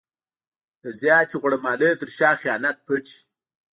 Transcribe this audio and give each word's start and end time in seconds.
د 0.83 0.85
زیاتې 1.01 1.35
غوړه 1.41 1.57
مالۍ 1.65 1.91
تر 2.01 2.09
شا 2.17 2.29
خیانت 2.41 2.77
پټ 2.87 3.05
وي. 3.13 3.19